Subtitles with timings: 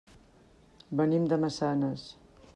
[1.03, 2.09] Venim de Massanes.